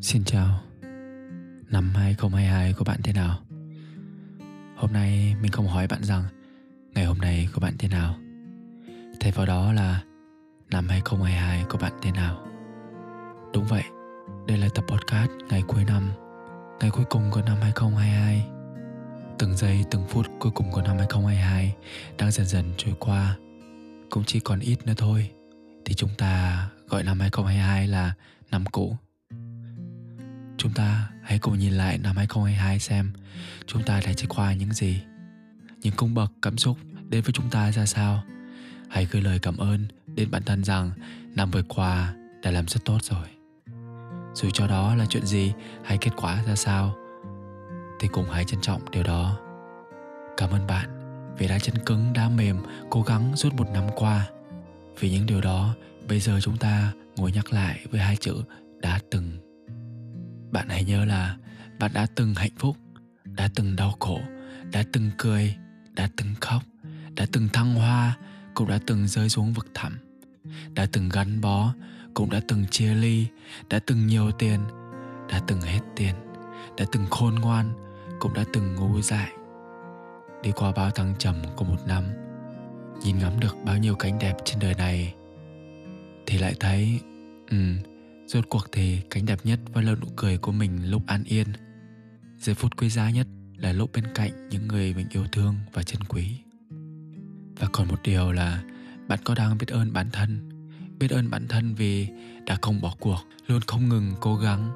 [0.00, 0.60] Xin chào.
[1.70, 3.38] Năm 2022 của bạn thế nào?
[4.76, 6.22] Hôm nay mình không hỏi bạn rằng
[6.94, 8.14] Ngày hôm nay của bạn thế nào.
[9.20, 10.02] Thay vào đó là
[10.70, 12.46] Năm 2022 của bạn thế nào?
[13.52, 13.82] Đúng vậy,
[14.46, 16.10] Đây là tập podcast ngày cuối năm,
[16.80, 18.46] Ngày cuối cùng của năm 2022
[19.38, 21.74] Từng giây, từng phút cuối cùng của năm 2022
[22.18, 23.36] Đang dần dần trôi qua.
[24.10, 25.30] Cũng chỉ còn ít nữa thôi,
[25.84, 28.12] Thì chúng ta gọi năm 2022 là
[28.50, 28.96] năm cũ.
[30.66, 33.12] Chúng ta hãy cùng nhìn lại năm 2022 xem
[33.66, 35.02] chúng ta đã trải qua những gì,
[35.80, 36.78] những cung bậc cảm xúc
[37.08, 38.22] đến với chúng ta ra sao.
[38.88, 40.90] Hãy gửi lời cảm ơn đến bản thân rằng
[41.34, 43.28] năm vừa qua đã làm rất tốt rồi.
[44.34, 45.52] Dù cho đó là chuyện gì
[45.84, 46.96] hay kết quả ra sao,
[48.00, 49.38] thì cũng hãy trân trọng điều đó.
[50.36, 50.88] Cảm ơn bạn
[51.38, 52.56] vì đã chân cứng, đã mềm,
[52.90, 54.28] cố gắng suốt một năm qua.
[55.00, 55.74] Vì những điều đó,
[56.08, 58.34] bây giờ chúng ta ngồi nhắc lại với hai chữ
[58.80, 59.35] đã từng
[60.50, 61.36] bạn hãy nhớ là
[61.78, 62.76] bạn đã từng hạnh phúc
[63.24, 64.20] đã từng đau khổ
[64.72, 65.56] đã từng cười
[65.94, 66.62] đã từng khóc
[67.14, 68.16] đã từng thăng hoa
[68.54, 69.98] cũng đã từng rơi xuống vực thẳm
[70.74, 71.74] đã từng gắn bó
[72.14, 73.26] cũng đã từng chia ly
[73.68, 74.60] đã từng nhiều tiền
[75.28, 76.14] đã từng hết tiền
[76.78, 77.72] đã từng khôn ngoan
[78.20, 79.32] cũng đã từng ngu dại
[80.42, 82.04] đi qua bao thăng trầm của một năm
[83.04, 85.14] nhìn ngắm được bao nhiêu cánh đẹp trên đời này
[86.26, 87.00] thì lại thấy
[87.50, 87.56] ừ
[88.26, 91.46] Rốt cuộc thì cánh đẹp nhất vẫn là nụ cười của mình lúc an yên.
[92.38, 95.82] Giây phút quý giá nhất là lúc bên cạnh những người mình yêu thương và
[95.82, 96.38] trân quý.
[97.58, 98.62] Và còn một điều là
[99.08, 100.50] bạn có đang biết ơn bản thân.
[100.98, 102.08] Biết ơn bản thân vì
[102.46, 104.70] đã không bỏ cuộc, Luôn không ngừng cố gắng.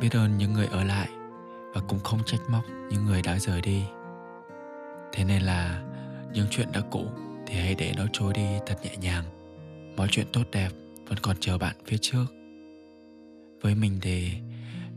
[0.00, 1.08] Biết ơn những người ở lại
[1.74, 3.82] Và cũng không trách móc những người đã rời đi.
[5.12, 5.82] Thế nên là
[6.32, 7.06] những chuyện đã cũ
[7.46, 9.24] thì hãy để nó trôi đi thật nhẹ nhàng.
[9.96, 10.70] Mọi chuyện tốt đẹp
[11.08, 12.39] vẫn còn chờ bạn phía trước
[13.60, 14.32] với mình thì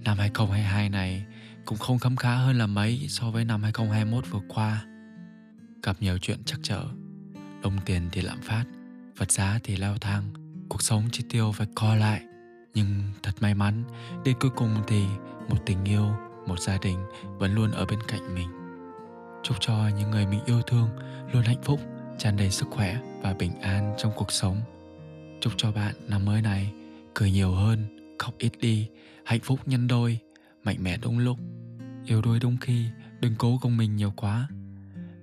[0.03, 1.25] năm 2022 này
[1.65, 4.85] cũng không khấm khá hơn là mấy so với năm 2021 vừa qua.
[5.83, 6.83] Gặp nhiều chuyện chắc trở,
[7.63, 8.65] đồng tiền thì lạm phát,
[9.17, 10.23] vật giá thì leo thang,
[10.69, 12.21] cuộc sống chi tiêu phải co lại.
[12.73, 13.83] Nhưng thật may mắn,
[14.25, 15.03] đến cuối cùng thì
[15.49, 16.09] một tình yêu,
[16.47, 18.49] một gia đình vẫn luôn ở bên cạnh mình.
[19.43, 20.89] Chúc cho những người mình yêu thương
[21.33, 21.79] luôn hạnh phúc,
[22.17, 24.61] tràn đầy sức khỏe và bình an trong cuộc sống.
[25.41, 26.73] Chúc cho bạn năm mới này
[27.13, 28.89] cười nhiều hơn, khóc ít đi,
[29.25, 30.19] hạnh phúc nhân đôi,
[30.63, 31.39] mạnh mẽ đúng lúc.
[32.05, 32.85] Yêu đuối đúng khi,
[33.21, 34.47] đừng cố gồng mình nhiều quá.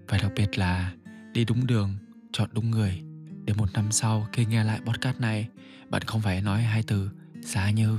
[0.08, 0.92] Và đặc biệt là,
[1.32, 1.94] đi đúng đường,
[2.32, 3.02] chọn đúng người.
[3.44, 5.48] Để một năm sau khi nghe lại podcast này,
[5.88, 7.98] bạn không phải nói hai từ, giá như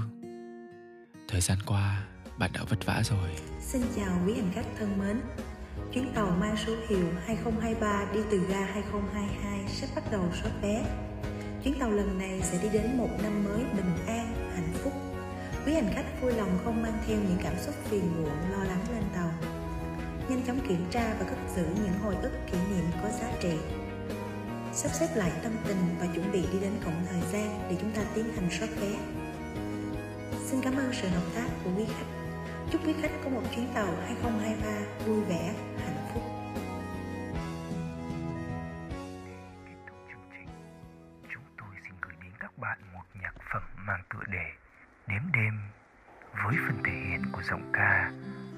[1.28, 2.08] thời gian qua,
[2.38, 3.30] bạn đã vất vả rồi.
[3.60, 5.22] Xin chào quý hành khách thân mến.
[5.94, 10.86] Chuyến tàu mang số hiệu 2023 đi từ ga 2022 sắp bắt đầu xuất vé.
[11.64, 14.41] Chuyến tàu lần này sẽ đi đến một năm mới bình an
[15.66, 18.86] quý hành khách vui lòng không mang theo những cảm xúc phiền muộn, lo lắng
[18.92, 19.30] lên tàu.
[20.30, 23.54] Nhanh chóng kiểm tra và cất giữ những hồi ức kỷ niệm có giá trị.
[24.74, 27.92] Sắp xếp lại tâm tình và chuẩn bị đi đến cổng thời gian để chúng
[27.92, 28.92] ta tiến hành soát vé.
[30.46, 32.06] Xin cảm ơn sự hợp tác của quý khách.
[32.72, 35.54] Chúc quý khách có một chuyến tàu 2023 vui vẻ.
[47.52, 48.12] Giọng ca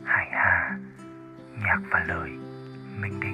[0.03, 0.77] Hải Hà,
[1.63, 2.29] nhạc và lời
[2.99, 3.32] Minh đi.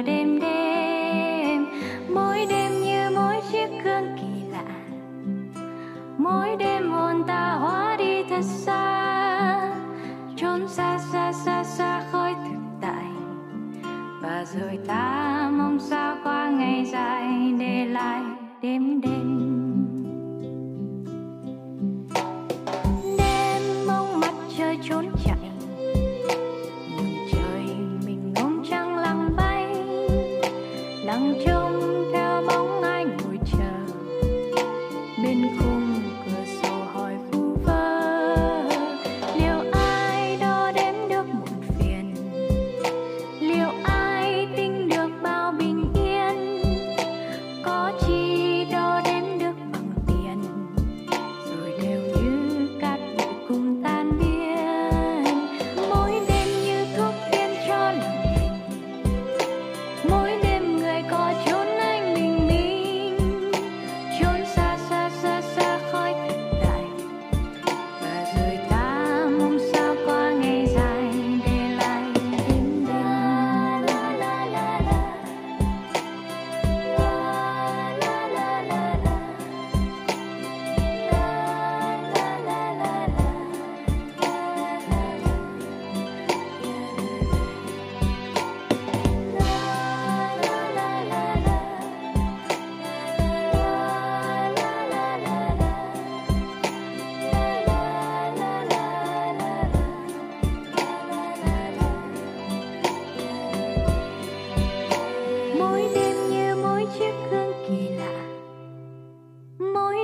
[0.00, 0.51] Đêm đêm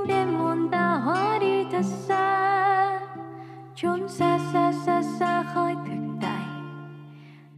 [0.07, 3.01] đêm muôn ta hóa đi thật xa.
[3.75, 6.47] Trốn xa xa xa xa khỏi thực tại.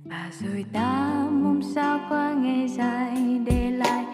[0.05, 4.05] Và rồi ta mong sao qua ngày dài để lại